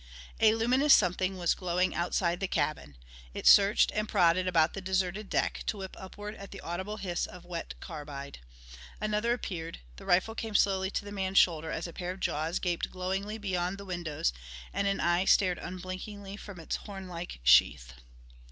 [0.39, 2.97] A luminous something was glowing outside the cabin.
[3.35, 7.27] It searched and prodded about the deserted deck to whip upward at the audible hiss
[7.27, 8.39] of wet carbide.
[8.99, 12.57] Another appeared; the rifle came slowly to the man's shoulder as a pair of jaws
[12.57, 14.33] gaped glowingly beyond the windows
[14.73, 17.93] and an eye stared unblinkingly from its hornlike sheath.